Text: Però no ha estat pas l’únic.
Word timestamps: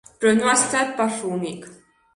Però 0.23 0.31
no 0.37 0.47
ha 0.47 0.55
estat 0.61 0.97
pas 1.03 1.21
l’únic. 1.29 1.73